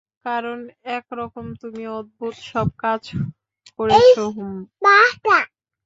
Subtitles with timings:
[0.25, 0.59] কারণ
[0.91, 3.01] একরকম তুমি অদ্ভুত সব কাজ
[3.77, 4.57] করেছো হম।